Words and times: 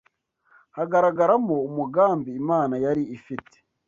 hagaragaramo 0.77 1.55
umugambi 1.67 2.29
Imana 2.41 2.75
yari 2.85 3.03
ifite 3.17 3.55